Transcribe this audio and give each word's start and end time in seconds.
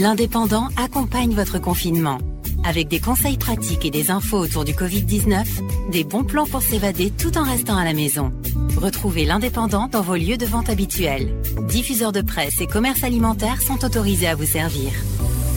L'Indépendant 0.00 0.68
accompagne 0.76 1.34
votre 1.34 1.58
confinement. 1.58 2.18
Avec 2.64 2.86
des 2.86 3.00
conseils 3.00 3.36
pratiques 3.36 3.84
et 3.84 3.90
des 3.90 4.12
infos 4.12 4.38
autour 4.38 4.64
du 4.64 4.72
Covid-19, 4.72 5.90
des 5.90 6.04
bons 6.04 6.22
plans 6.22 6.46
pour 6.46 6.62
s'évader 6.62 7.10
tout 7.10 7.36
en 7.36 7.42
restant 7.42 7.76
à 7.76 7.84
la 7.84 7.94
maison. 7.94 8.32
Retrouvez 8.76 9.24
l'Indépendant 9.24 9.88
dans 9.88 10.02
vos 10.02 10.14
lieux 10.14 10.36
de 10.36 10.46
vente 10.46 10.70
habituels. 10.70 11.34
Diffuseurs 11.66 12.12
de 12.12 12.20
presse 12.20 12.60
et 12.60 12.68
commerces 12.68 13.02
alimentaires 13.02 13.60
sont 13.60 13.84
autorisés 13.84 14.28
à 14.28 14.36
vous 14.36 14.46
servir. 14.46 14.92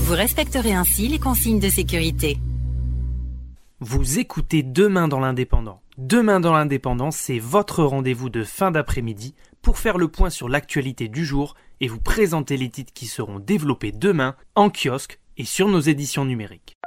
Vous 0.05 0.13
respecterez 0.13 0.73
ainsi 0.73 1.07
les 1.07 1.19
consignes 1.19 1.59
de 1.59 1.69
sécurité. 1.69 2.39
Vous 3.79 4.17
écoutez 4.17 4.63
Demain 4.63 5.07
dans 5.07 5.19
l'Indépendant. 5.19 5.81
Demain 5.99 6.39
dans 6.39 6.53
l'Indépendant, 6.53 7.11
c'est 7.11 7.37
votre 7.37 7.83
rendez-vous 7.83 8.31
de 8.31 8.43
fin 8.43 8.71
d'après-midi 8.71 9.35
pour 9.61 9.77
faire 9.77 9.97
le 9.97 10.07
point 10.07 10.29
sur 10.29 10.49
l'actualité 10.49 11.07
du 11.07 11.25
jour 11.25 11.55
et 11.79 11.87
vous 11.87 11.99
présenter 11.99 12.57
les 12.57 12.69
titres 12.69 12.93
qui 12.93 13.07
seront 13.07 13.39
développés 13.39 13.91
demain 13.91 14.35
en 14.55 14.69
kiosque 14.69 15.19
et 15.37 15.45
sur 15.45 15.67
nos 15.67 15.79
éditions 15.79 16.25
numériques. 16.25 16.77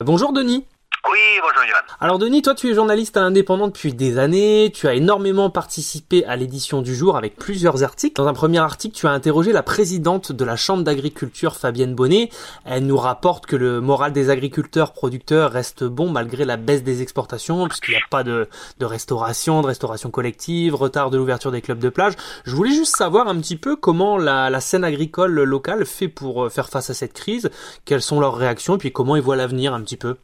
Bonjour 0.00 0.34
Denis. 0.34 0.66
Oui, 1.12 1.20
bonjour 1.42 1.64
Yann. 1.64 1.84
Alors 2.00 2.18
Denis, 2.18 2.40
toi 2.40 2.54
tu 2.54 2.70
es 2.70 2.74
journaliste 2.74 3.18
indépendant 3.18 3.66
depuis 3.66 3.92
des 3.92 4.18
années, 4.18 4.72
tu 4.74 4.88
as 4.88 4.94
énormément 4.94 5.50
participé 5.50 6.24
à 6.24 6.34
l'édition 6.34 6.80
du 6.80 6.94
jour 6.94 7.18
avec 7.18 7.36
plusieurs 7.36 7.84
articles. 7.84 8.16
Dans 8.16 8.26
un 8.26 8.32
premier 8.32 8.58
article, 8.58 8.96
tu 8.96 9.06
as 9.06 9.10
interrogé 9.10 9.52
la 9.52 9.62
présidente 9.62 10.32
de 10.32 10.44
la 10.46 10.56
Chambre 10.56 10.82
d'agriculture, 10.82 11.56
Fabienne 11.56 11.94
Bonnet. 11.94 12.30
Elle 12.64 12.86
nous 12.86 12.96
rapporte 12.96 13.44
que 13.44 13.54
le 13.54 13.82
moral 13.82 14.12
des 14.12 14.30
agriculteurs 14.30 14.92
producteurs 14.92 15.52
reste 15.52 15.84
bon 15.84 16.10
malgré 16.10 16.46
la 16.46 16.56
baisse 16.56 16.82
des 16.82 17.02
exportations, 17.02 17.68
puisqu'il 17.68 17.92
n'y 17.92 17.98
a 17.98 18.08
pas 18.10 18.24
de, 18.24 18.48
restauration, 18.80 19.60
de 19.60 19.66
restauration 19.66 20.10
collective, 20.10 20.74
retard 20.74 21.10
de 21.10 21.18
l'ouverture 21.18 21.52
des 21.52 21.60
clubs 21.60 21.78
de 21.78 21.90
plage. 21.90 22.14
Je 22.44 22.56
voulais 22.56 22.72
juste 22.72 22.96
savoir 22.96 23.28
un 23.28 23.38
petit 23.40 23.56
peu 23.56 23.76
comment 23.76 24.16
la, 24.16 24.60
scène 24.60 24.84
agricole 24.84 25.42
locale 25.42 25.84
fait 25.84 26.08
pour 26.08 26.46
euh, 26.46 26.48
faire 26.48 26.70
face 26.70 26.88
à 26.88 26.94
cette 26.94 27.12
crise, 27.12 27.50
quelles 27.84 28.02
sont 28.02 28.20
leurs 28.20 28.36
réactions, 28.36 28.76
et 28.76 28.78
puis 28.78 28.90
comment 28.90 29.16
ils 29.16 29.22
voient 29.22 29.36
l'avenir 29.36 29.74
un 29.74 29.82
petit 29.82 29.98
peu? 29.98 30.16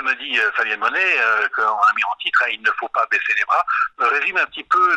Euh, 0.00 0.06
ce 0.06 0.06
que 0.06 0.08
me 0.08 0.14
dit 0.16 0.38
euh, 0.38 0.50
Fabienne 0.52 0.80
Monet, 0.80 1.20
euh, 1.20 1.48
qu'on 1.54 1.62
a 1.62 1.92
mis 1.96 2.04
en 2.04 2.16
titre, 2.22 2.42
hein, 2.44 2.50
il 2.52 2.62
ne 2.62 2.70
faut 2.78 2.88
pas 2.88 3.06
baisser 3.10 3.34
les 3.36 3.44
bras, 3.44 3.64
résume 3.98 4.36
un 4.38 4.46
petit 4.46 4.64
peu 4.64 4.96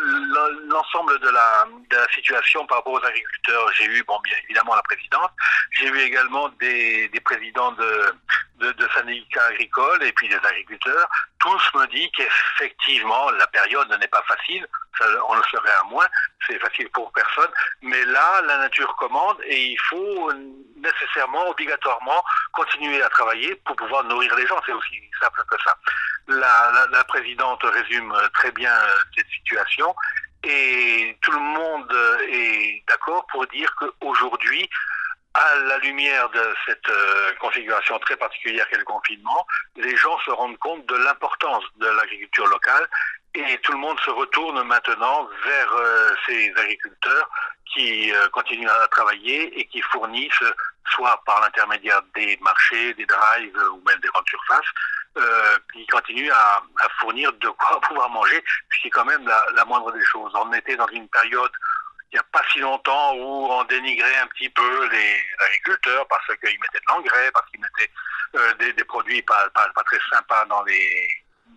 l'ensemble 0.68 1.18
de 1.20 1.28
la, 1.28 1.66
de 1.90 1.96
la 1.96 2.06
situation 2.12 2.66
par 2.66 2.78
rapport 2.78 2.94
aux 2.94 3.04
agriculteurs. 3.04 3.72
J'ai 3.72 3.84
eu, 3.86 4.02
bon, 4.04 4.18
bien 4.24 4.36
évidemment, 4.44 4.74
la 4.74 4.82
présidente, 4.82 5.30
j'ai 5.72 5.88
eu 5.88 5.98
également 6.00 6.48
des, 6.60 7.08
des 7.08 7.20
présidents 7.20 7.72
de, 7.72 8.14
de, 8.56 8.72
de 8.72 8.88
syndicats 8.94 9.46
agricoles 9.46 10.02
et 10.02 10.12
puis 10.12 10.28
des 10.28 10.36
agriculteurs. 10.36 11.08
Tous 11.38 11.62
me 11.74 11.86
disent 11.88 12.10
qu'effectivement, 12.16 13.30
la 13.32 13.46
période 13.48 13.88
n'est 14.00 14.08
pas 14.08 14.22
facile, 14.22 14.66
ça, 14.98 15.04
on 15.28 15.34
le 15.34 15.42
serait 15.50 15.74
à 15.80 15.84
moins, 15.84 16.06
c'est 16.46 16.58
facile 16.58 16.88
pour 16.90 17.12
personne, 17.12 17.50
mais 17.82 18.04
là, 18.04 18.40
la 18.42 18.58
nature 18.58 18.94
commande 18.96 19.36
et 19.44 19.72
il 19.72 19.80
faut 19.88 20.32
nécessairement, 20.76 21.48
obligatoirement, 21.48 22.22
continuer 22.52 23.02
à 23.02 23.08
travailler 23.08 23.54
pour 23.66 23.76
pouvoir 23.76 24.04
nourrir 24.04 24.34
les 24.36 24.46
gens. 24.46 24.60
C'est 24.66 24.72
aussi 24.72 25.00
simple 25.20 25.42
que 25.50 25.56
ça. 25.64 25.76
La, 26.28 26.70
la, 26.72 26.86
la, 26.90 27.04
présidente 27.04 27.62
résume 27.62 28.14
très 28.32 28.50
bien 28.52 28.72
cette 29.16 29.28
situation 29.28 29.94
et 30.42 31.16
tout 31.22 31.32
le 31.32 31.38
monde 31.38 31.92
est 32.28 32.82
d'accord 32.88 33.26
pour 33.26 33.46
dire 33.48 33.74
qu'aujourd'hui, 33.76 34.68
à 35.34 35.56
la 35.56 35.78
lumière 35.78 36.30
de 36.30 36.54
cette 36.66 36.88
euh, 36.88 37.32
configuration 37.40 37.98
très 37.98 38.16
particulière 38.16 38.68
qu'est 38.68 38.78
le 38.78 38.84
confinement, 38.84 39.46
les 39.76 39.96
gens 39.96 40.18
se 40.20 40.30
rendent 40.30 40.58
compte 40.58 40.86
de 40.86 40.94
l'importance 40.94 41.64
de 41.76 41.86
l'agriculture 41.86 42.46
locale 42.46 42.88
et 43.34 43.58
tout 43.58 43.72
le 43.72 43.78
monde 43.78 43.98
se 44.00 44.10
retourne 44.10 44.62
maintenant 44.62 45.28
vers 45.44 45.72
euh, 45.72 46.14
ces 46.26 46.52
agriculteurs 46.56 47.28
qui 47.72 48.12
euh, 48.12 48.28
continuent 48.28 48.68
à 48.68 48.86
travailler 48.88 49.58
et 49.58 49.66
qui 49.66 49.80
fournissent, 49.82 50.44
soit 50.90 51.20
par 51.26 51.40
l'intermédiaire 51.40 52.00
des 52.14 52.38
marchés, 52.40 52.94
des 52.94 53.06
drives 53.06 53.58
ou 53.72 53.82
même 53.86 53.98
des 54.00 54.08
grandes 54.08 54.28
surfaces, 54.28 54.70
euh, 55.16 55.58
qui 55.72 55.84
continuent 55.88 56.30
à, 56.30 56.62
fournir 57.00 57.32
de 57.32 57.48
quoi 57.48 57.80
pouvoir 57.88 58.08
manger, 58.10 58.42
est 58.84 58.90
quand 58.90 59.04
même 59.04 59.26
la 59.26 59.64
moindre 59.64 59.90
des 59.92 60.04
choses. 60.04 60.30
On 60.34 60.52
était 60.52 60.76
dans 60.76 60.88
une 60.88 61.08
période 61.08 61.52
il 62.14 62.18
n'y 62.18 62.20
a 62.20 62.26
pas 62.30 62.44
si 62.52 62.60
longtemps 62.60 63.12
où 63.16 63.50
on 63.50 63.64
dénigrait 63.64 64.18
un 64.18 64.28
petit 64.28 64.48
peu 64.48 64.88
les 64.88 65.18
agriculteurs 65.46 66.06
parce 66.06 66.24
qu'ils 66.26 66.60
mettaient 66.60 66.78
de 66.78 66.86
l'engrais, 66.86 67.32
parce 67.32 67.50
qu'ils 67.50 67.60
mettaient 67.60 67.90
euh, 68.36 68.54
des, 68.54 68.72
des, 68.72 68.84
produits 68.84 69.20
pas, 69.22 69.50
pas, 69.50 69.68
pas, 69.74 69.82
très 69.82 69.98
sympas 70.12 70.44
dans 70.44 70.62
les 70.62 71.08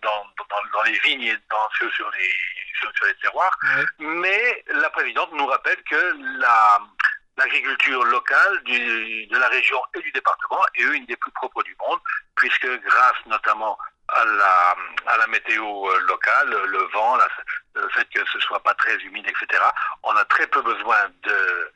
dans, 0.01 0.25
dans, 0.49 0.69
dans 0.73 0.83
les 0.83 0.97
vignes 0.99 1.21
et 1.21 1.37
dans, 1.51 1.69
sur, 1.77 1.91
sur, 1.93 2.09
les, 2.09 2.31
sur, 2.79 2.91
sur 2.95 3.05
les 3.05 3.13
terroirs. 3.21 3.55
Mais 3.99 4.63
la 4.69 4.89
présidente 4.89 5.31
nous 5.33 5.45
rappelle 5.45 5.81
que 5.83 6.39
la 6.39 6.79
l'agriculture 7.37 8.03
locale 8.05 8.63
du, 8.63 9.27
de 9.27 9.37
la 9.37 9.47
région 9.49 9.79
et 9.93 10.01
du 10.01 10.11
département 10.11 10.65
est 10.73 10.81
une 10.81 11.05
des 11.05 11.15
plus 11.17 11.31
propres 11.33 11.61
du 11.61 11.75
monde, 11.87 11.99
puisque 12.35 12.67
grâce 12.81 13.25
notamment 13.27 13.77
à 14.09 14.25
la, 14.25 14.75
la 15.17 15.27
météo 15.27 15.97
locale, 16.07 16.49
le 16.49 16.79
vent, 16.93 17.17
le 17.75 17.89
fait 17.89 18.07
que 18.13 18.25
ce 18.31 18.39
soit 18.39 18.61
pas 18.61 18.73
très 18.75 18.95
humide, 18.97 19.27
etc. 19.27 19.61
On 20.03 20.15
a 20.15 20.25
très 20.25 20.47
peu 20.47 20.61
besoin 20.61 20.97
de, 21.23 21.71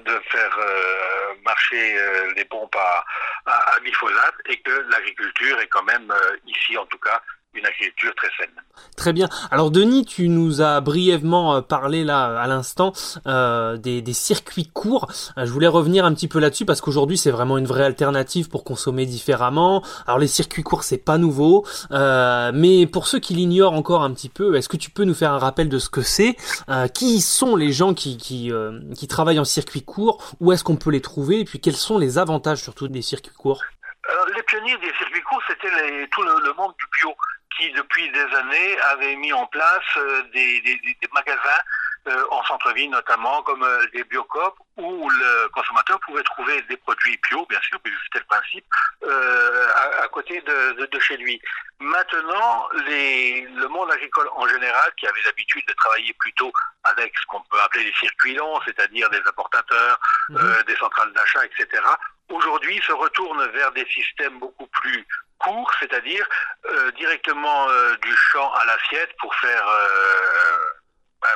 de 0.00 0.20
faire 0.30 0.56
euh, 0.58 1.34
marcher 1.44 1.98
euh, 1.98 2.32
les 2.34 2.44
pompes 2.44 2.76
à, 2.76 3.04
à, 3.46 3.80
glyphosate 3.80 4.34
et 4.46 4.60
que 4.60 4.70
l'agriculture 4.90 5.58
est 5.60 5.68
quand 5.68 5.84
même, 5.84 6.10
euh, 6.10 6.36
ici 6.46 6.76
en 6.76 6.86
tout 6.86 6.98
cas, 6.98 7.22
une 7.56 7.66
agriculture 7.66 8.14
très 8.16 8.28
saine. 8.38 8.54
Très 8.96 9.12
bien. 9.12 9.28
Alors 9.50 9.70
Denis, 9.70 10.04
tu 10.04 10.28
nous 10.28 10.62
as 10.62 10.80
brièvement 10.80 11.62
parlé 11.62 12.04
là 12.04 12.38
à 12.38 12.46
l'instant 12.46 12.92
euh, 13.26 13.76
des, 13.76 14.02
des, 14.02 14.12
circuits 14.12 14.68
courts. 14.72 15.08
Je 15.36 15.50
voulais 15.50 15.66
revenir 15.66 16.04
un 16.04 16.14
petit 16.14 16.28
peu 16.28 16.38
là-dessus 16.38 16.64
parce 16.64 16.80
qu'aujourd'hui 16.80 17.18
c'est 17.18 17.30
vraiment 17.30 17.58
une 17.58 17.66
vraie 17.66 17.84
alternative 17.84 18.48
pour 18.48 18.64
consommer 18.64 19.06
différemment. 19.06 19.82
Alors 20.06 20.18
les 20.18 20.26
circuits 20.26 20.62
courts 20.62 20.82
c'est 20.82 20.98
pas 20.98 21.18
nouveau, 21.18 21.66
euh, 21.90 22.52
mais 22.54 22.86
pour 22.86 23.06
ceux 23.06 23.18
qui 23.18 23.34
l'ignorent 23.34 23.74
encore 23.74 24.02
un 24.02 24.12
petit 24.12 24.28
peu, 24.28 24.54
est-ce 24.56 24.68
que 24.68 24.76
tu 24.76 24.90
peux 24.90 25.04
nous 25.04 25.14
faire 25.14 25.32
un 25.32 25.38
rappel 25.38 25.68
de 25.68 25.78
ce 25.78 25.90
que 25.90 26.02
c'est? 26.02 26.36
Euh, 26.68 26.88
Qui 26.88 27.20
sont 27.20 27.56
les 27.56 27.72
gens 27.72 27.94
qui 27.94 28.16
qui, 28.16 28.50
qui 28.94 29.08
travaillent 29.08 29.40
en 29.40 29.44
circuit 29.44 29.82
court? 29.82 30.22
Où 30.40 30.52
est-ce 30.52 30.64
qu'on 30.64 30.76
peut 30.76 30.90
les 30.90 31.00
trouver? 31.00 31.40
Et 31.40 31.44
puis 31.44 31.60
quels 31.60 31.76
sont 31.76 31.98
les 31.98 32.18
avantages 32.18 32.62
surtout 32.62 32.88
des 32.88 33.02
circuits 33.02 33.34
courts? 33.36 33.62
Alors, 34.08 34.26
les 34.36 34.42
pionniers 34.44 34.76
des 34.78 34.92
circuits 34.98 35.22
courts, 35.22 35.42
c'était 35.48 36.08
tout 36.12 36.22
le, 36.22 36.46
le, 36.46 36.54
monde 36.54 36.72
du 36.78 36.86
bio 36.98 37.12
qui, 37.56 37.70
depuis 37.72 38.10
des 38.10 38.34
années, 38.36 38.78
avait 38.92 39.16
mis 39.16 39.32
en 39.32 39.46
place 39.46 39.84
euh, 39.96 40.22
des, 40.32 40.60
des, 40.60 40.76
des, 40.84 41.08
magasins 41.12 41.62
euh, 42.08 42.24
en 42.30 42.44
centre-ville 42.44 42.90
notamment, 42.90 43.42
comme 43.42 43.64
euh, 43.64 43.84
des 43.92 44.04
biocopes, 44.04 44.58
où 44.76 45.08
le 45.10 45.48
consommateur 45.48 45.98
pouvait 46.00 46.22
trouver 46.22 46.62
des 46.62 46.76
produits 46.76 47.18
bio, 47.28 47.44
bien 47.46 47.60
sûr, 47.62 47.80
puisque 47.80 47.98
c'était 48.04 48.20
le 48.20 48.24
principe, 48.26 48.64
euh, 49.04 49.68
à, 49.74 50.04
à, 50.04 50.08
côté 50.08 50.40
de, 50.42 50.72
de, 50.74 50.86
de, 50.86 51.00
chez 51.00 51.16
lui. 51.16 51.40
Maintenant, 51.80 52.68
les, 52.86 53.40
le 53.42 53.68
monde 53.68 53.90
agricole 53.90 54.28
en 54.36 54.46
général, 54.46 54.92
qui 54.96 55.06
avait 55.08 55.22
l'habitude 55.24 55.66
de 55.66 55.72
travailler 55.72 56.12
plutôt 56.20 56.52
avec 56.84 57.12
ce 57.18 57.26
qu'on 57.26 57.40
peut 57.50 57.60
appeler 57.60 57.84
les 57.84 57.94
circuits 57.94 58.34
longs, 58.34 58.60
c'est-à-dire 58.64 59.10
des 59.10 59.22
importateurs, 59.26 59.98
mmh. 60.28 60.36
euh, 60.36 60.62
des 60.62 60.76
centrales 60.76 61.12
d'achat, 61.12 61.44
etc., 61.44 61.82
aujourd'hui 62.30 62.80
se 62.82 62.92
retourne 62.92 63.46
vers 63.50 63.72
des 63.72 63.86
systèmes 63.86 64.38
beaucoup 64.38 64.66
plus 64.66 65.06
courts, 65.38 65.70
c'est-à-dire 65.80 66.26
euh, 66.66 66.90
directement 66.92 67.68
euh, 67.68 67.96
du 67.96 68.14
champ 68.32 68.52
à 68.54 68.64
l'assiette 68.64 69.14
pour 69.18 69.34
faire 69.36 69.68
euh, 69.68 70.58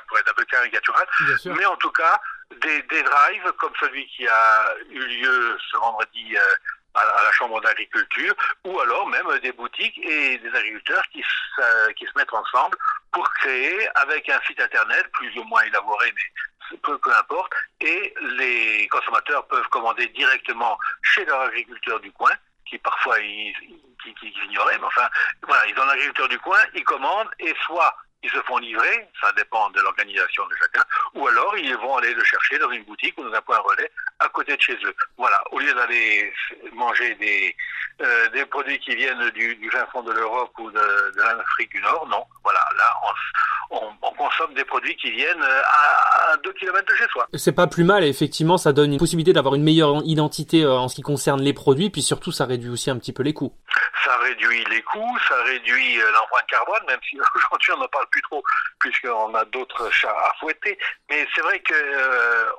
pour 0.08 0.18
être 0.18 0.30
un 0.30 0.34
peu 0.34 0.44
caricatural, 0.44 1.06
mais 1.46 1.66
en 1.66 1.76
tout 1.76 1.90
cas 1.90 2.20
des, 2.62 2.82
des, 2.82 3.02
drives 3.02 3.52
comme 3.58 3.72
celui 3.80 4.06
qui 4.06 4.26
a 4.28 4.74
eu 4.88 5.00
lieu 5.00 5.58
ce 5.70 5.76
vendredi 5.78 6.36
à, 6.94 7.00
à, 7.00 7.24
la 7.24 7.32
Chambre 7.32 7.60
d'agriculture, 7.60 8.34
ou 8.64 8.78
alors 8.80 9.08
même 9.08 9.26
des 9.40 9.52
boutiques 9.52 9.98
et 9.98 10.38
des 10.38 10.48
agriculteurs 10.48 11.02
qui 11.12 11.22
se, 11.22 11.92
qui 11.92 12.06
se 12.06 12.12
mettent 12.16 12.32
ensemble 12.32 12.76
pour 13.12 13.28
créer 13.34 13.88
avec 13.96 14.28
un 14.28 14.40
site 14.46 14.60
internet 14.60 15.10
plus 15.12 15.36
ou 15.38 15.44
moins 15.44 15.62
élaboré, 15.62 16.12
mais 16.14 16.42
peu, 16.82 16.98
peu 16.98 17.14
importe, 17.16 17.52
et 17.80 18.14
les 18.36 18.88
consommateurs 18.88 19.46
peuvent 19.46 19.68
commander 19.68 20.06
directement 20.08 20.78
chez 21.02 21.24
leur 21.24 21.40
agriculteur 21.42 22.00
du 22.00 22.12
coin, 22.12 22.32
qui 22.66 22.78
parfois 22.78 23.18
ils, 23.20 23.54
ignoraient, 24.44 24.78
mais 24.78 24.86
enfin, 24.86 25.08
voilà, 25.46 25.66
ils 25.66 25.78
ont 25.78 25.84
l'agriculteur 25.84 26.28
du 26.28 26.38
coin, 26.38 26.60
ils 26.74 26.84
commandent, 26.84 27.30
et 27.38 27.54
soit 27.66 27.94
ils 28.22 28.30
se 28.30 28.42
font 28.42 28.58
livrer, 28.58 29.08
ça 29.20 29.32
dépend 29.32 29.70
de 29.70 29.80
l'organisation 29.80 30.46
de 30.46 30.54
chacun, 30.56 30.84
ou 31.14 31.26
alors 31.26 31.56
ils 31.56 31.76
vont 31.76 31.96
aller 31.96 32.12
le 32.12 32.22
chercher 32.22 32.58
dans 32.58 32.70
une 32.70 32.84
boutique 32.84 33.16
ou 33.18 33.24
dans 33.24 33.32
un 33.34 33.40
point 33.40 33.58
relais 33.58 33.90
à 34.18 34.28
côté 34.28 34.56
de 34.56 34.60
chez 34.60 34.78
eux. 34.84 34.94
Voilà, 35.16 35.42
au 35.52 35.58
lieu 35.58 35.72
d'aller 35.72 36.32
manger 36.72 37.14
des, 37.14 37.56
euh, 38.02 38.28
des 38.30 38.44
produits 38.46 38.78
qui 38.78 38.94
viennent 38.94 39.30
du, 39.30 39.56
du 39.56 39.70
fin 39.70 39.86
fond 39.86 40.02
de 40.02 40.12
l'Europe 40.12 40.52
ou 40.58 40.70
de, 40.70 41.12
l'Afrique 41.16 41.70
du 41.70 41.80
Nord, 41.80 42.06
non. 42.08 42.24
Voilà, 42.44 42.60
consomme 44.40 44.54
des 44.54 44.64
produits 44.64 44.96
qui 44.96 45.10
viennent 45.10 45.42
à, 45.42 46.32
à 46.32 46.36
2 46.38 46.52
km 46.52 46.86
de 46.86 46.96
chez 46.96 47.06
soi. 47.08 47.26
C'est 47.34 47.54
pas 47.54 47.66
plus 47.66 47.84
mal, 47.84 48.04
effectivement, 48.04 48.58
ça 48.58 48.72
donne 48.72 48.92
une 48.92 48.98
possibilité 48.98 49.32
d'avoir 49.32 49.54
une 49.54 49.62
meilleure 49.62 50.02
identité 50.04 50.66
en 50.66 50.88
ce 50.88 50.94
qui 50.94 51.02
concerne 51.02 51.42
les 51.42 51.52
produits, 51.52 51.90
puis 51.90 52.02
surtout 52.02 52.32
ça 52.32 52.46
réduit 52.46 52.70
aussi 52.70 52.90
un 52.90 52.98
petit 52.98 53.12
peu 53.12 53.22
les 53.22 53.34
coûts. 53.34 53.52
Ça 54.04 54.16
réduit 54.18 54.64
les 54.70 54.82
coûts, 54.82 55.18
ça 55.28 55.42
réduit 55.44 55.96
l'empreinte 55.96 56.46
carbone, 56.48 56.82
même 56.88 57.00
si 57.08 57.18
aujourd'hui 57.36 57.72
on 57.76 57.80
n'en 57.80 57.88
parle 57.88 58.06
plus 58.10 58.22
trop, 58.22 58.42
puisqu'on 58.80 59.34
a 59.34 59.44
d'autres 59.46 59.90
chats 59.92 60.10
à 60.10 60.32
fouetter. 60.40 60.78
Mais 61.10 61.26
c'est 61.34 61.42
vrai 61.42 61.60
que 61.60 61.74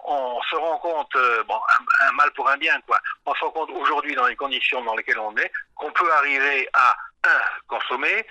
on 0.05 0.39
se 0.49 0.55
rend 0.55 0.77
compte, 0.77 1.17
bon, 1.47 1.59
un, 2.07 2.11
mal 2.13 2.31
pour 2.33 2.47
un 2.49 2.57
bien, 2.57 2.79
quoi. 2.87 2.99
On 3.25 3.33
se 3.33 3.41
rend 3.41 3.51
compte 3.51 3.69
aujourd'hui 3.71 4.15
dans 4.15 4.27
les 4.27 4.35
conditions 4.35 4.83
dans 4.83 4.95
lesquelles 4.95 5.19
on 5.19 5.35
est, 5.37 5.51
qu'on 5.75 5.91
peut 5.91 6.11
arriver 6.13 6.67
à 6.73 6.95
un 7.23 7.41
consommer, 7.67 8.25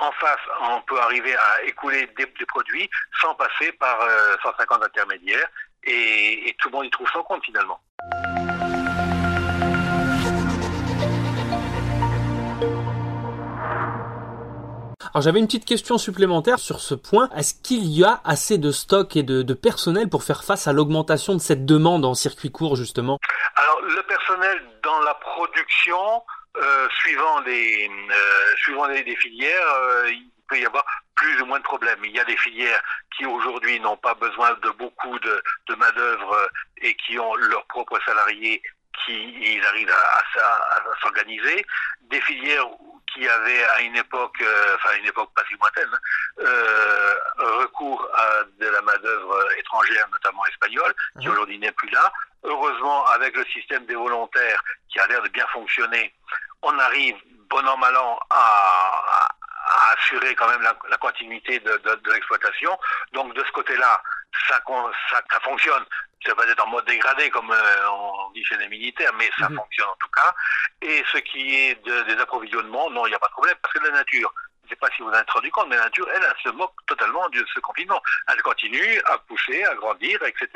en 0.00 0.12
face, 0.12 0.40
on 0.60 0.80
peut 0.82 1.00
arriver 1.00 1.34
à 1.34 1.62
écouler 1.64 2.08
des, 2.16 2.26
produits 2.46 2.88
sans 3.20 3.34
passer 3.34 3.72
par 3.72 3.98
150 4.42 4.82
euh, 4.82 4.86
intermédiaires 4.86 5.48
et, 5.84 6.54
tout 6.58 6.68
le 6.68 6.76
monde 6.76 6.86
y 6.86 6.90
trouve 6.90 7.08
son 7.10 7.22
compte 7.22 7.44
finalement. 7.44 7.80
Alors 15.14 15.22
j'avais 15.22 15.38
une 15.38 15.46
petite 15.46 15.64
question 15.64 15.96
supplémentaire 15.96 16.58
sur 16.58 16.80
ce 16.80 16.94
point. 16.94 17.30
Est-ce 17.34 17.54
qu'il 17.54 17.86
y 17.86 18.04
a 18.04 18.20
assez 18.24 18.58
de 18.58 18.70
stock 18.70 19.16
et 19.16 19.22
de, 19.22 19.42
de 19.42 19.54
personnel 19.54 20.08
pour 20.08 20.22
faire 20.22 20.44
face 20.44 20.68
à 20.68 20.72
l'augmentation 20.72 21.34
de 21.34 21.40
cette 21.40 21.64
demande 21.64 22.04
en 22.04 22.14
circuit 22.14 22.50
court 22.50 22.76
justement? 22.76 23.18
Alors 23.56 23.80
le 23.80 24.02
personnel 24.02 24.60
dans 24.82 25.00
la 25.00 25.14
production, 25.14 26.22
euh, 26.56 26.88
suivant 27.00 27.40
les 27.40 27.88
euh, 27.88 28.56
suivant 28.56 28.86
les, 28.86 29.16
filières, 29.16 29.74
euh, 29.82 30.10
il 30.10 30.30
peut 30.48 30.58
y 30.58 30.66
avoir 30.66 30.84
plus 31.14 31.40
ou 31.42 31.46
moins 31.46 31.58
de 31.58 31.64
problèmes. 31.64 31.98
Il 32.04 32.12
y 32.12 32.20
a 32.20 32.24
des 32.24 32.36
filières 32.36 32.82
qui 33.16 33.26
aujourd'hui 33.26 33.78
n'ont 33.80 33.96
pas 33.96 34.14
besoin 34.14 34.52
de 34.54 34.70
beaucoup 34.70 35.18
de, 35.20 35.42
de 35.68 35.74
main 35.76 35.90
d'œuvre 35.92 36.50
et 36.78 36.94
qui 36.94 37.18
ont 37.18 37.34
leurs 37.34 37.66
propres 37.66 38.00
salariés 38.04 38.62
qui 39.04 39.14
ils 39.14 39.64
arrivent 39.66 39.90
à, 39.92 40.40
à, 40.40 40.82
s'organiser. 41.00 41.64
Des 42.02 42.20
filières 42.22 42.66
qui 43.12 43.28
avaient 43.28 43.64
à 43.64 43.80
une 43.82 43.96
époque, 43.96 44.42
enfin 44.74 44.96
une 44.98 45.06
époque 45.06 45.30
pas 45.34 45.44
si 45.48 45.54
lointaine, 45.54 46.00
hein, 46.40 47.54
recours 47.60 48.08
à 48.14 48.44
de 48.58 48.66
la 48.66 48.82
main 48.82 48.96
d'œuvre 48.98 49.48
étrangère, 49.58 50.08
notamment 50.10 50.44
espagnole, 50.46 50.94
qui 51.20 51.28
mmh. 51.28 51.30
aujourd'hui 51.30 51.58
n'est 51.58 51.72
plus 51.72 51.90
là. 51.90 52.12
Heureusement, 52.44 53.04
avec 53.06 53.36
le 53.36 53.44
système 53.46 53.84
des 53.86 53.94
volontaires 53.94 54.62
qui 54.88 55.00
a 55.00 55.06
l'air 55.06 55.22
de 55.22 55.28
bien 55.28 55.46
fonctionner, 55.48 56.14
on 56.62 56.78
arrive, 56.78 57.16
bon 57.50 57.66
an, 57.66 57.76
mal 57.76 57.96
an, 57.96 58.18
à, 58.30 59.28
assurer 59.92 60.34
quand 60.34 60.48
même 60.48 60.62
la, 60.62 60.96
continuité 60.96 61.58
de, 61.60 62.10
l'exploitation. 62.10 62.78
Donc 63.12 63.34
de 63.34 63.44
ce 63.44 63.52
côté-là, 63.52 64.02
ça, 64.48 64.60
ça, 65.10 65.40
fonctionne. 65.42 65.84
Ça 66.26 66.34
va 66.34 66.44
être 66.46 66.64
en 66.64 66.68
mode 66.68 66.84
dégradé, 66.84 67.30
comme 67.30 67.50
euh, 67.50 67.90
on 67.90 68.30
dit 68.32 68.44
chez 68.44 68.56
les 68.56 68.68
militaires, 68.68 69.12
mais 69.18 69.30
ça 69.38 69.48
mhm. 69.48 69.56
fonctionne 69.56 69.88
en 69.88 69.96
tout 70.00 70.10
cas. 70.10 70.34
Et 70.82 71.04
ce 71.12 71.18
qui 71.18 71.54
est 71.54 71.74
des 71.84 72.20
approvisionnements, 72.20 72.90
non, 72.90 73.06
il 73.06 73.10
n'y 73.10 73.14
a 73.14 73.20
pas 73.20 73.28
de 73.28 73.32
problème, 73.32 73.56
parce 73.62 73.74
que 73.74 73.84
la 73.84 73.90
nature, 73.90 74.32
ne 74.68 74.74
sais 74.74 74.76
pas 74.76 74.88
si 74.94 75.02
vous 75.02 75.08
vous 75.08 75.14
avez 75.14 75.24
rendu 75.32 75.50
compte, 75.50 75.68
mais 75.68 75.76
la 75.76 75.84
nature, 75.84 76.08
elle, 76.14 76.22
elle 76.22 76.42
se 76.42 76.56
moque 76.56 76.74
totalement 76.86 77.28
de 77.30 77.44
ce 77.54 77.60
confinement. 77.60 78.00
Elle 78.28 78.42
continue 78.42 79.00
à 79.06 79.18
pousser, 79.18 79.64
à 79.64 79.74
grandir, 79.74 80.22
etc. 80.24 80.48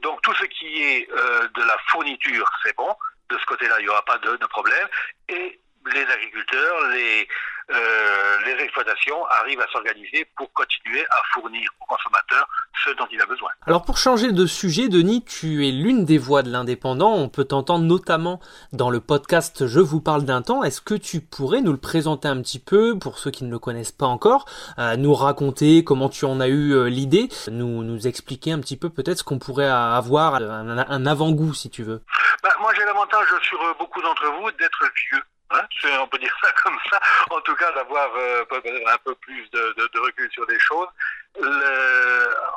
Donc 0.00 0.20
tout 0.22 0.34
ce 0.34 0.44
qui 0.44 0.82
est 0.82 1.08
euh, 1.12 1.48
de 1.48 1.62
la 1.62 1.76
fourniture, 1.88 2.50
c'est 2.62 2.76
bon 2.76 2.94
de 3.32 3.38
ce 3.38 3.46
côté-là, 3.46 3.76
il 3.78 3.84
n'y 3.84 3.88
aura 3.88 4.04
pas 4.04 4.18
de, 4.18 4.36
problème. 4.46 4.86
Et 5.28 5.58
les 5.92 6.06
agriculteurs, 6.06 6.88
les, 6.88 7.28
euh, 7.72 8.36
les 8.44 8.62
exploitations 8.62 9.24
arrivent 9.26 9.60
à 9.60 9.66
s'organiser 9.72 10.26
pour 10.36 10.52
continuer 10.52 11.04
à 11.04 11.22
fournir 11.32 11.70
aux 11.80 11.86
consommateurs 11.86 12.48
ce 12.84 12.90
dont 12.90 13.06
il 13.12 13.20
a 13.20 13.26
besoin. 13.26 13.50
Alors 13.66 13.84
pour 13.84 13.96
changer 13.96 14.32
de 14.32 14.46
sujet, 14.46 14.88
Denis, 14.88 15.24
tu 15.24 15.66
es 15.66 15.70
l'une 15.70 16.04
des 16.04 16.18
voix 16.18 16.42
de 16.42 16.50
l'indépendant. 16.50 17.14
On 17.14 17.28
peut 17.28 17.44
t'entendre 17.44 17.84
notamment 17.84 18.40
dans 18.72 18.90
le 18.90 19.00
podcast 19.00 19.66
Je 19.66 19.80
vous 19.80 20.00
parle 20.00 20.24
d'un 20.24 20.42
temps. 20.42 20.62
Est-ce 20.62 20.80
que 20.80 20.94
tu 20.94 21.20
pourrais 21.20 21.60
nous 21.60 21.72
le 21.72 21.78
présenter 21.78 22.28
un 22.28 22.40
petit 22.42 22.58
peu 22.58 22.98
pour 22.98 23.18
ceux 23.18 23.30
qui 23.30 23.44
ne 23.44 23.50
le 23.50 23.58
connaissent 23.58 23.92
pas 23.92 24.06
encore, 24.06 24.46
euh, 24.78 24.96
nous 24.96 25.14
raconter 25.14 25.84
comment 25.84 26.08
tu 26.08 26.24
en 26.24 26.40
as 26.40 26.48
eu 26.48 26.72
euh, 26.72 26.88
l'idée, 26.88 27.28
nous, 27.50 27.82
nous 27.84 28.06
expliquer 28.06 28.52
un 28.52 28.60
petit 28.60 28.76
peu 28.76 28.90
peut-être 28.90 29.18
ce 29.18 29.24
qu'on 29.24 29.38
pourrait 29.38 29.68
avoir, 29.68 30.34
un, 30.34 31.06
avant-goût 31.06 31.54
si 31.54 31.70
tu 31.70 31.82
veux. 31.82 32.02
Bah, 32.42 32.50
moi 32.60 32.72
j'ai 32.74 32.84
l'avantage 32.84 33.26
sur 33.42 33.58
beaucoup 33.78 34.02
d'entre 34.02 34.24
vous 34.40 34.50
d'être 34.52 34.84
vieux. 35.10 35.22
Hein, 35.54 35.66
on 36.00 36.06
peut 36.06 36.18
dire 36.18 36.34
ça 36.42 36.50
comme 36.64 36.78
ça, 36.90 37.00
en 37.30 37.40
tout 37.42 37.54
cas 37.56 37.70
d'avoir 37.72 38.10
euh, 38.16 38.44
un 38.86 38.98
peu 39.04 39.14
plus 39.16 39.50
de, 39.50 39.98
recul 39.98 40.30
sur 40.32 40.46
des 40.46 40.58
choses. 40.58 40.88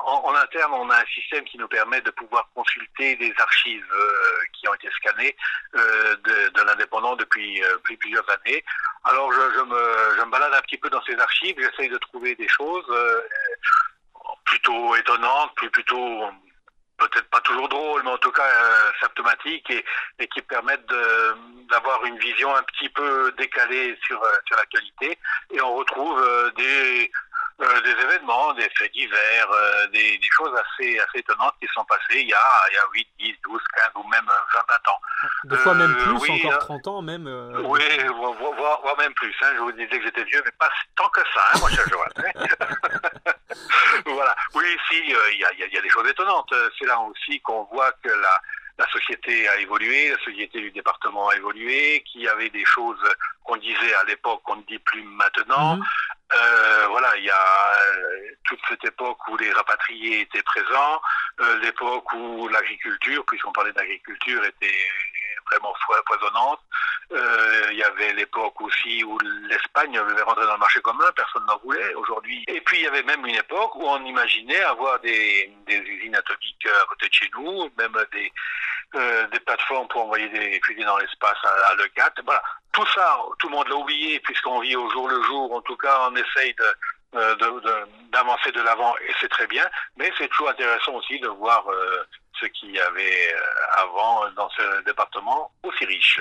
En, 0.06 0.34
interne, 0.36 0.74
on 0.74 0.90
a 0.90 0.98
un 0.98 1.06
système 1.06 1.44
qui 1.46 1.58
nous 1.58 1.68
permet 1.68 2.02
de 2.02 2.12
pouvoir 2.12 2.48
consulter 2.54 3.16
des 3.16 3.34
archives 3.38 3.86
euh, 3.94 4.44
qui 4.54 4.68
ont 4.68 4.74
été 4.74 4.90
scannées 4.92 5.36
euh, 5.76 6.16
de, 6.18 6.50
de 6.50 6.62
l'indépendant 6.62 7.16
depuis, 7.16 7.62
plusieurs 8.00 8.26
années. 8.30 8.64
Alors 9.06 9.32
je, 9.32 9.62
me, 9.62 10.16
je 10.18 10.22
me 10.24 10.32
balade 10.32 10.54
un 10.54 10.62
petit 10.62 10.78
peu 10.78 10.90
dans 10.90 11.02
ces 11.04 11.18
archives, 11.18 11.56
j'essaye 11.58 11.90
de 11.90 11.98
trouver 11.98 12.36
des 12.36 12.48
choses 12.48 12.86
plutôt 14.46 14.96
étonnantes, 14.96 15.56
plutôt 15.56 16.30
peut-être 17.08 17.30
pas 17.30 17.42
toujours 17.42 17.70
drôle, 17.70 18.02
mais 18.04 18.12
en 18.12 18.18
tout 18.18 18.32
cas 18.32 18.48
euh, 18.48 18.92
symptomatiques 19.02 19.70
et, 19.70 19.84
et, 20.20 20.28
qui 20.28 20.42
permettent 20.42 20.92
d'avoir 21.70 22.04
une 22.06 22.18
vision 22.18 22.56
un 22.56 22.64
petit 22.64 22.90
peu 22.90 23.32
décalée 23.38 23.98
sur, 24.06 24.22
euh, 24.22 24.30
sur 24.48 24.58
l'actualité. 24.58 25.18
Et 25.52 25.62
on 25.62 25.76
retrouve 25.76 26.20
euh, 26.20 26.52
des, 26.52 27.12
euh, 27.62 27.82
des 27.82 27.92
événements, 27.92 28.54
des 28.54 28.70
faits 28.78 28.92
divers, 28.94 29.48
des, 29.92 30.18
des, 30.18 30.30
choses 30.36 30.52
assez, 30.54 31.00
assez 31.00 31.20
étonnantes 31.20 31.56
qui 31.62 31.68
sont 31.74 31.86
passées 31.86 32.22
il 32.22 32.30
y, 32.30 32.34
a, 32.34 32.40
il 32.72 32.74
y 32.74 32.78
a 32.78 32.84
8, 32.94 33.08
10, 33.20 33.36
12, 33.44 33.62
15 33.76 34.04
ou 34.04 34.08
même 34.08 34.26
20, 34.26 34.34
20 34.54 34.92
ans. 34.92 35.00
Des 35.46 35.58
fois 35.58 35.74
même 35.74 35.96
plus, 35.96 36.12
oui, 36.12 36.42
encore 36.46 36.60
30 36.60 36.88
ans 36.88 37.02
même. 37.02 37.28
Oui, 37.66 37.82
voire, 38.18 38.80
voire, 38.82 38.98
même 38.98 39.14
plus. 39.14 39.36
Hein. 39.42 39.52
Je 39.56 39.60
vous 39.60 39.72
disais 39.72 39.88
que 39.88 40.04
j'étais 40.04 40.24
vieux, 40.24 40.42
mais 40.46 40.52
pas 40.60 40.70
tant 40.96 41.10
que 41.10 41.22
ça, 41.34 41.42
hein, 41.54 41.60
moi, 41.60 41.70
cher 41.70 41.86
Joël. 41.88 42.12
Voilà. 44.06 44.36
Oui, 44.54 44.66
si, 44.90 44.98
il 45.00 45.40
y, 45.40 45.46
a, 45.46 45.54
y, 45.54 45.78
a, 45.78 45.82
des 45.82 45.90
choses 45.90 46.08
étonnantes. 46.08 46.54
C'est 46.78 46.86
là 46.86 47.00
aussi 47.00 47.40
qu'on 47.42 47.64
voit 47.66 47.92
que 48.04 48.10
la, 48.10 48.42
la 48.78 48.88
société 48.90 49.48
a 49.48 49.58
évolué, 49.58 50.10
la 50.10 50.18
société 50.24 50.60
du 50.60 50.72
département 50.72 51.30
a 51.30 51.36
évolué, 51.36 52.04
qu'il 52.06 52.22
y 52.22 52.28
avait 52.28 52.50
des 52.50 52.66
choses 52.66 53.02
qu'on 53.44 53.58
disait 53.58 53.94
à 53.96 54.04
l'époque 54.04 54.42
qu'on 54.44 54.58
ne 54.58 54.64
dit 54.64 54.80
plus 54.80 55.04
maintenant. 55.04 55.78
Mhm. 55.78 55.84
Euh, 56.36 56.88
voilà, 56.90 57.16
il 57.18 57.24
y 57.24 57.30
a 57.30 57.74
euh, 57.78 58.36
toute 58.46 58.60
cette 58.68 58.84
époque 58.84 59.20
où 59.30 59.38
les 59.38 59.52
rapatriés 59.52 60.22
étaient 60.22 60.44
présents, 60.44 61.02
euh, 61.40 61.60
l'époque 61.60 62.12
où 62.14 62.48
l'agriculture, 62.50 63.24
puisqu'on 63.26 63.52
parlait 63.52 63.72
d'agriculture, 63.74 64.44
était 64.44 64.86
vraiment 65.52 65.74
foisonnante. 66.08 66.60
Euh, 67.12 67.68
il 67.72 67.78
y 67.78 67.84
avait 67.84 68.14
l'époque 68.14 68.60
aussi 68.62 69.04
où 69.04 69.18
l'Espagne 69.48 69.98
avait 69.98 70.22
rentré 70.24 70.46
dans 70.46 70.54
le 70.54 70.60
marché 70.60 70.82
commun, 70.82 71.06
personne 71.16 71.46
n'en 71.46 71.58
voulait 71.58 71.94
aujourd'hui. 71.94 72.44
Et 72.48 72.62
puis 72.62 72.80
il 72.80 72.84
y 72.84 72.88
avait 72.88 73.04
même 73.04 73.26
une 73.26 73.36
époque 73.36 73.76
où 73.76 73.84
on 73.84 74.04
imaginait 74.04 74.64
avoir 74.64 75.00
des, 75.02 75.52
usines 75.68 76.16
atomiques 76.16 76.68
à 76.68 76.86
côté 76.88 77.08
de 77.08 77.14
chez 77.14 77.30
nous, 77.38 77.70
même 77.78 77.96
des, 78.12 78.32
euh, 78.96 79.28
des 79.28 79.40
plateformes 79.40 79.88
pour 79.90 80.02
envoyer 80.02 80.30
des 80.30 80.60
fusées 80.66 80.84
dans 80.84 80.98
l'espace 80.98 81.38
à, 81.44 81.50
à 81.68 81.76
l'E4. 81.76 82.24
Voilà. 82.26 82.42
Tout 82.72 82.86
ça, 82.88 83.20
tout 83.38 83.50
le 83.50 83.56
monde 83.56 83.68
l'a 83.68 83.76
oublié 83.76 84.20
puisqu'on 84.22 84.60
vit 84.60 84.76
au 84.76 84.90
jour 84.90 85.08
le 85.08 85.22
jour. 85.24 85.54
En 85.54 85.62
tout 85.62 85.78
cas, 85.78 86.10
on 86.10 86.16
essaye 86.16 86.56
de 86.56 86.66
euh, 87.18 87.36
d'avancer 88.12 88.52
de, 88.52 88.62
l'avant 88.62 88.96
et 88.98 89.14
c'est 89.22 89.30
très 89.30 89.48
bien, 89.48 89.66
mais 89.96 90.12
c'est 90.18 90.28
toujours 90.30 90.50
intéressant 90.50 90.96
aussi 90.96 91.20
de 91.20 91.28
voir 91.28 91.66
ce 92.42 92.46
qu'il 92.48 92.72
y 92.72 92.80
avait 92.80 93.34
avant 93.78 94.30
dans 94.32 94.50
ce 94.50 94.84
département 94.84 95.52
aussi 95.64 95.86
riche. 95.86 96.20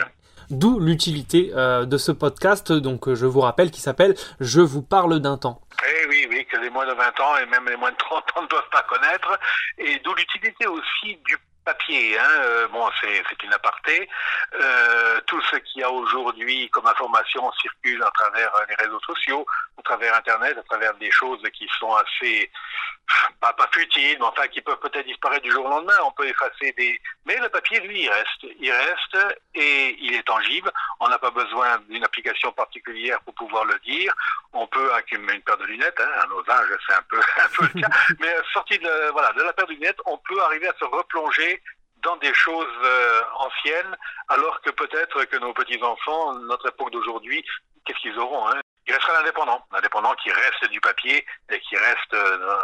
D'où 0.51 0.79
l'utilité 0.79 1.51
euh, 1.55 1.85
de 1.85 1.97
ce 1.97 2.13
podcast, 2.13 2.73
donc 2.73 3.13
je 3.13 3.27
vous 3.27 3.41
rappelle, 3.41 3.71
qui 3.71 3.81
s'appelle 3.81 4.15
Je 4.41 4.61
vous 4.61 4.83
parle 4.83 5.21
d'un 5.21 5.39
temps. 5.39 5.61
Eh 5.83 6.07
oui, 6.09 6.27
oui, 6.31 6.47
que 6.47 6.59
les 6.59 6.71
moins 6.71 6.87
de 6.87 6.93
20 6.93 7.21
ans 7.21 7.37
et 7.39 7.47
même 7.47 7.69
les 7.69 7.77
moins 7.77 7.91
de 7.91 7.97
30 7.97 8.25
ans 8.37 8.43
ne 8.43 8.49
doivent 8.49 8.71
pas 8.71 8.83
connaître, 8.83 9.39
et 9.79 10.01
d'où 10.05 10.15
l'utilité 10.15 10.67
aussi 10.67 11.19
du 11.27 11.37
papier. 11.65 12.19
Hein, 12.19 12.29
euh, 12.41 12.69
bon, 12.69 12.89
c'est 13.01 13.43
une 13.43 13.53
aparté. 13.53 14.09
Euh, 14.61 15.21
tout 15.27 15.41
ce 15.51 15.57
qu'il 15.57 15.81
y 15.81 15.85
a 15.85 15.91
aujourd'hui 15.91 16.69
comme 16.71 16.87
information 16.87 17.51
circule 17.61 18.03
à 18.03 18.11
travers 18.11 18.51
les 18.69 18.75
réseaux 18.77 19.01
sociaux, 19.01 19.47
à 19.79 19.83
travers 19.83 20.15
Internet, 20.15 20.57
à 20.59 20.63
travers 20.63 20.95
des 20.95 21.11
choses 21.11 21.43
qui 21.53 21.67
sont 21.79 21.95
assez 21.95 22.51
pas, 23.41 23.53
pas 23.53 23.69
futiles, 23.73 24.17
mais 24.19 24.27
enfin 24.27 24.47
qui 24.49 24.61
peuvent 24.61 24.79
peut-être 24.79 25.07
disparaître 25.07 25.43
du 25.43 25.51
jour 25.51 25.67
au 25.67 25.69
lendemain. 25.69 25.95
On 26.05 26.13
peut 26.13 26.27
effacer 26.27 26.73
des, 26.77 27.01
mais 27.25 27.37
le 27.37 27.49
papier 27.49 27.81
lui 27.81 28.03
il 28.03 28.11
reste, 28.11 28.47
il 28.61 28.71
reste 28.71 29.39
et 29.55 29.97
il 30.01 30.15
est 30.15 30.23
tangible. 30.23 30.71
On 31.01 31.09
n'a 31.09 31.19
pas 31.19 31.31
besoin 31.31 31.79
d'une 31.89 32.05
application 32.05 32.53
particulière 32.53 33.21
pour 33.23 33.35
pouvoir 33.35 33.65
le 33.65 33.79
dire. 33.81 34.15
On 34.53 34.67
peut 34.67 34.93
accumuler 34.95 35.35
une 35.35 35.43
paire 35.43 35.59
de 35.59 35.65
lunettes. 35.65 36.01
Hein, 36.01 36.11
à 36.23 36.27
nos 36.27 36.41
âges, 36.49 36.79
c'est 36.89 36.95
un 36.95 37.03
peu 37.03 37.21
un 37.39 37.49
peu 37.57 37.69
le 37.75 37.81
cas. 37.81 37.89
Mais 38.21 38.35
sorti 38.53 38.79
de 38.79 39.11
voilà 39.13 39.33
de 39.33 39.43
la 39.43 39.53
paire 39.53 39.67
de 39.67 39.73
lunettes, 39.73 40.01
on 40.07 40.19
peut 40.19 40.43
arriver 40.43 40.69
à 40.69 40.75
se 40.79 40.85
replonger 40.85 41.63
dans 42.05 42.17
des 42.17 42.35
choses 42.35 42.67
euh, 42.83 43.23
anciennes, 43.39 43.97
alors 44.29 44.61
que 44.61 44.71
peut-être 44.71 45.25
que 45.25 45.37
nos 45.39 45.55
petits-enfants, 45.55 46.35
notre 46.41 46.69
époque 46.69 46.93
d'aujourd'hui, 46.93 47.45
qu'est-ce 47.85 47.99
qu'ils 48.01 48.19
auront 48.19 48.47
hein 48.49 48.61
Il 48.87 48.95
restera 48.95 49.15
l'indépendant, 49.21 49.65
l'indépendant 49.73 50.15
qui 50.23 50.31
reste 50.31 50.71
du 50.71 50.81
papier 50.81 51.25
et 51.51 51.61
qui 51.61 51.77
reste 51.77 52.15
euh, 52.15 52.59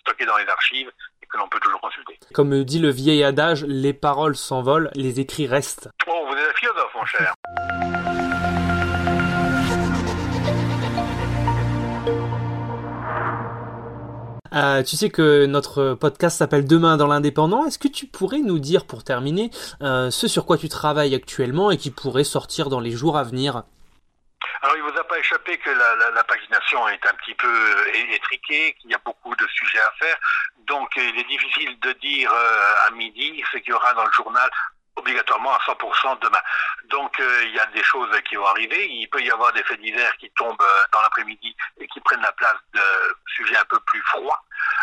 stocké 0.00 0.26
dans 0.26 0.36
les 0.36 0.48
archives 0.48 0.90
que 1.28 1.38
l'on 1.38 1.48
peut 1.48 1.60
toujours 1.60 1.80
consulter. 1.80 2.18
Comme 2.32 2.64
dit 2.64 2.78
le 2.78 2.90
vieil 2.90 3.24
adage, 3.24 3.64
les 3.64 3.92
paroles 3.92 4.36
s'envolent, 4.36 4.90
les 4.94 5.20
écrits 5.20 5.46
restent. 5.46 5.88
Oh, 6.06 6.26
vous 6.28 6.34
êtes 6.34 6.50
un 6.50 6.54
philosophe, 6.54 6.94
mon 6.94 7.04
cher. 7.04 7.34
Euh, 14.54 14.82
tu 14.82 14.96
sais 14.96 15.10
que 15.10 15.44
notre 15.44 15.94
podcast 15.94 16.38
s'appelle 16.38 16.66
Demain 16.66 16.96
dans 16.96 17.08
l'indépendant. 17.08 17.66
Est-ce 17.66 17.78
que 17.78 17.88
tu 17.88 18.06
pourrais 18.06 18.38
nous 18.38 18.58
dire, 18.58 18.86
pour 18.86 19.04
terminer, 19.04 19.50
euh, 19.82 20.10
ce 20.10 20.28
sur 20.28 20.46
quoi 20.46 20.56
tu 20.56 20.68
travailles 20.68 21.14
actuellement 21.14 21.70
et 21.70 21.76
qui 21.76 21.90
pourrait 21.90 22.24
sortir 22.24 22.70
dans 22.70 22.80
les 22.80 22.92
jours 22.92 23.18
à 23.18 23.24
venir 23.24 23.64
alors, 24.62 24.76
il 24.76 24.82
vous 24.82 24.98
a 24.98 25.04
pas 25.04 25.15
échappé 25.26 25.58
que 25.58 25.70
la, 25.70 25.96
la, 25.96 26.10
la 26.10 26.24
pagination 26.24 26.88
est 26.88 27.04
un 27.06 27.14
petit 27.14 27.34
peu 27.34 27.48
euh, 27.48 28.14
étriquée, 28.14 28.74
qu'il 28.80 28.90
y 28.90 28.94
a 28.94 29.00
beaucoup 29.04 29.34
de 29.34 29.46
sujets 29.48 29.80
à 29.80 29.92
faire. 29.98 30.16
Donc, 30.58 30.88
il 30.96 31.18
est 31.18 31.28
difficile 31.28 31.78
de 31.80 31.92
dire 31.92 32.30
euh, 32.32 32.86
à 32.88 32.90
midi 32.92 33.42
ce 33.52 33.58
qu'il 33.58 33.70
y 33.70 33.72
aura 33.72 33.92
dans 33.94 34.04
le 34.04 34.12
journal 34.12 34.50
obligatoirement 34.96 35.52
à 35.52 35.58
100% 35.58 36.20
demain. 36.20 36.40
Donc 36.88 37.20
euh, 37.20 37.44
il 37.44 37.54
y 37.54 37.60
a 37.60 37.66
des 37.66 37.82
choses 37.82 38.08
qui 38.28 38.36
vont 38.36 38.46
arriver. 38.46 38.88
Il 38.88 39.06
peut 39.08 39.20
y 39.20 39.30
avoir 39.30 39.52
des 39.52 39.62
faits 39.64 39.80
divers 39.80 40.16
qui 40.16 40.30
tombent 40.30 40.56
euh, 40.60 40.84
dans 40.92 41.02
l'après-midi 41.02 41.54
et 41.78 41.86
qui 41.88 42.00
prennent 42.00 42.22
la 42.22 42.32
place 42.32 42.56
de 42.72 42.80
sujets 43.26 43.56
un 43.56 43.64
peu 43.66 43.78
plus 43.80 44.00
froids. 44.02 44.42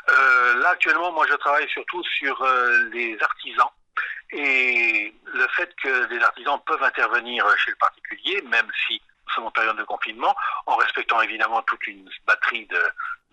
Euh, 0.10 0.60
là 0.60 0.70
actuellement, 0.70 1.12
moi 1.12 1.26
je 1.28 1.36
travaille 1.36 1.68
surtout 1.70 2.04
sur 2.04 2.40
euh, 2.44 2.90
les 2.94 3.18
artisans 3.22 3.70
et 4.32 5.14
le 5.26 5.48
fait 5.50 5.74
que 5.82 6.08
les 6.14 6.24
artisans 6.24 6.60
peuvent 6.66 6.84
intervenir 6.84 7.48
chez 7.58 7.72
le 7.72 7.78
particulier, 7.78 8.42
même 8.44 8.68
si 8.88 9.02
sommes 9.34 9.46
en 9.46 9.52
période 9.52 9.78
de 9.78 9.84
confinement, 9.84 10.36
en 10.66 10.76
respectant 10.76 11.22
évidemment 11.22 11.62
toute 11.64 11.86
une 11.88 12.10
batterie 12.26 12.66
de, 12.68 12.82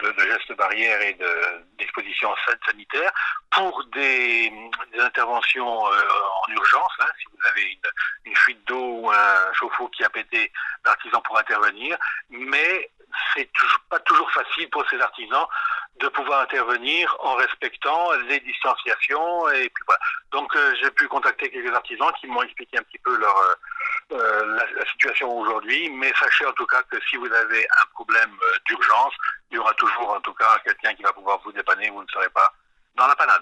de, 0.03 0.11
de 0.13 0.21
gestes 0.21 0.53
barrières 0.57 1.01
et 1.03 1.15
de 1.15 1.65
dispositions 1.79 2.35
sanitaires 2.67 3.13
pour 3.51 3.85
des, 3.93 4.53
interventions 4.99 5.87
euh, 5.87 6.03
en 6.47 6.53
urgence. 6.53 6.93
Hein, 7.01 7.09
si 7.19 7.25
vous 7.33 7.47
avez 7.49 7.79
une, 8.27 8.37
fuite 8.37 8.65
d'eau 8.67 9.01
ou 9.01 9.11
un 9.11 9.53
chauffe-eau 9.55 9.89
qui 9.89 10.05
a 10.05 10.11
pété, 10.11 10.53
l'artisan 10.85 11.21
pourra 11.21 11.41
intervenir. 11.41 11.97
Mais 12.31 12.91
c'est 13.35 13.51
toujours, 13.53 13.81
pas 13.91 13.99
toujours 14.01 14.31
facile 14.31 14.71
pour 14.71 14.89
ces 14.89 15.01
artisans 15.01 15.47
de 15.99 16.09
pouvoir 16.09 16.43
intervenir 16.43 17.15
en 17.21 17.35
respectant 17.35 18.13
les 18.29 18.41
distanciations 18.41 19.49
et 19.51 19.69
puis 19.69 19.85
voilà. 19.87 20.01
Donc 20.33 20.55
euh, 20.57 20.75
j'ai 20.81 20.91
pu 20.93 21.09
contacter 21.09 21.51
quelques 21.51 21.75
artisans 21.75 22.13
qui 22.21 22.27
m'ont 22.29 22.43
expliqué 22.43 22.79
un 22.79 22.83
petit 22.83 22.99
peu 22.99 23.17
leur 23.17 23.37
situation 25.11 25.39
aujourd'hui, 25.39 25.91
mais 25.91 26.13
sachez 26.19 26.47
en 26.47 26.53
tout 26.53 26.67
cas 26.67 26.83
que 26.91 26.97
si 27.09 27.17
vous 27.17 27.27
avez 27.27 27.61
un 27.61 27.87
problème 27.95 28.31
euh, 28.31 28.59
d'urgence, 28.67 29.13
il 29.51 29.57
y 29.57 29.59
aura 29.59 29.73
toujours 29.75 30.15
en 30.17 30.21
tout 30.21 30.35
cas 30.35 30.59
quelqu'un 30.65 30.95
qui 30.95 31.03
va 31.03 31.13
pouvoir 31.13 31.41
vous 31.45 31.53
dépanner, 31.53 31.91
vous 31.91 32.03
ne 32.03 32.09
serez 32.09 32.29
pas 32.31 32.53
dans 32.97 33.07
la 33.07 33.15
panade. 33.15 33.41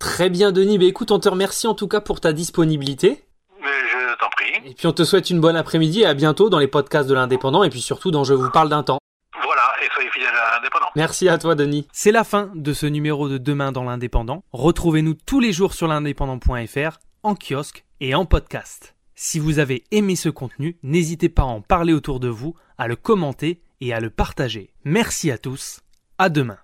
Très 0.00 0.30
bien 0.30 0.52
Denis, 0.52 0.78
bah, 0.78 0.84
écoute, 0.84 1.10
on 1.10 1.18
te 1.18 1.28
remercie 1.28 1.66
en 1.66 1.74
tout 1.74 1.88
cas 1.88 2.00
pour 2.00 2.20
ta 2.20 2.32
disponibilité. 2.32 3.24
Mais 3.60 3.88
je 3.88 4.16
t'en 4.18 4.28
prie. 4.30 4.70
Et 4.70 4.74
puis 4.74 4.86
on 4.86 4.92
te 4.92 5.04
souhaite 5.04 5.30
une 5.30 5.40
bonne 5.40 5.56
après-midi 5.56 6.02
et 6.02 6.06
à 6.06 6.14
bientôt 6.14 6.50
dans 6.50 6.58
les 6.58 6.68
podcasts 6.68 7.08
de 7.08 7.14
l'indépendant 7.14 7.64
et 7.64 7.70
puis 7.70 7.80
surtout 7.80 8.10
dans 8.10 8.24
Je 8.24 8.34
vous 8.34 8.50
parle 8.50 8.68
d'un 8.68 8.82
temps. 8.82 8.98
Voilà, 9.42 9.72
et 9.82 9.88
soyez 9.92 10.10
fidèles 10.10 10.34
à 10.34 10.56
l'indépendant. 10.56 10.86
Merci 10.96 11.28
à 11.28 11.38
toi 11.38 11.54
Denis. 11.54 11.86
C'est 11.92 12.12
la 12.12 12.24
fin 12.24 12.50
de 12.54 12.72
ce 12.72 12.86
numéro 12.86 13.28
de 13.28 13.38
Demain 13.38 13.72
dans 13.72 13.84
l'indépendant. 13.84 14.42
Retrouvez-nous 14.52 15.14
tous 15.14 15.40
les 15.40 15.52
jours 15.52 15.74
sur 15.74 15.86
l'indépendant.fr, 15.86 16.98
en 17.22 17.34
kiosque 17.34 17.84
et 18.00 18.14
en 18.14 18.26
podcast. 18.26 18.93
Si 19.14 19.38
vous 19.38 19.58
avez 19.58 19.84
aimé 19.90 20.16
ce 20.16 20.28
contenu, 20.28 20.76
n'hésitez 20.82 21.28
pas 21.28 21.42
à 21.42 21.46
en 21.46 21.60
parler 21.60 21.92
autour 21.92 22.20
de 22.20 22.28
vous, 22.28 22.54
à 22.78 22.88
le 22.88 22.96
commenter 22.96 23.62
et 23.80 23.92
à 23.92 24.00
le 24.00 24.10
partager. 24.10 24.74
Merci 24.84 25.30
à 25.30 25.38
tous. 25.38 25.80
À 26.18 26.28
demain. 26.28 26.63